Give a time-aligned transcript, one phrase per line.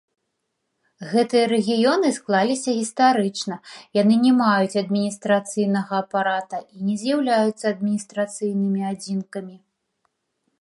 [1.09, 3.55] Гэтыя рэгіёны склаліся гістарычна,
[4.01, 9.55] яны не маюць адміністрацыйнага апарата і не з'яўляюцца адміністрацыйнымі адзінкамі.